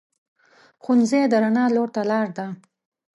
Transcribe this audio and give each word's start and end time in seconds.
ښوونځی 0.83 1.21
د 1.31 1.33
رڼا 1.43 1.65
لور 1.75 1.89
ته 1.95 2.01
لار 2.09 2.27
ده 2.37 2.47